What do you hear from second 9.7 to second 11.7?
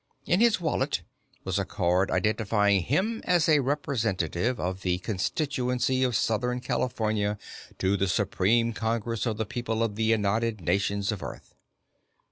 of the United Nations of Earth.